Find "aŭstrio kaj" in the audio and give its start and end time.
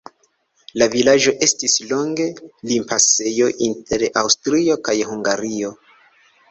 4.25-5.01